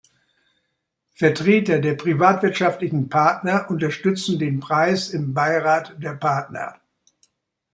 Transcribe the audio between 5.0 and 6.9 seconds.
im Beirat der Partner.